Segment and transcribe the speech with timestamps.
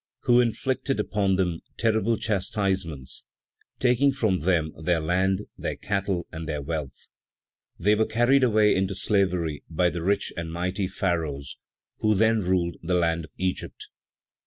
[0.21, 3.23] Who inflicted upon them terrible chastisements,
[3.77, 7.07] taking from them their land, their cattle and their wealth.
[7.77, 11.55] They were carried away into slavery by the rich and mighty Pharaohs
[11.99, 13.89] who then ruled the land of Egypt.
[13.91, 13.93] 3.